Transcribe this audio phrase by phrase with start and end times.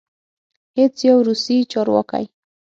[0.77, 2.25] هیڅ یو روسي چارواکی